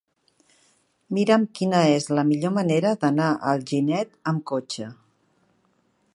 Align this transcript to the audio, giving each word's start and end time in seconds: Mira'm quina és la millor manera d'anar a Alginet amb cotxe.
Mira'm 1.17 1.43
quina 1.59 1.81
és 1.97 2.07
la 2.21 2.25
millor 2.31 2.55
manera 2.57 2.95
d'anar 3.05 3.29
a 3.35 3.39
Alginet 3.53 4.19
amb 4.33 4.47
cotxe. 4.55 4.91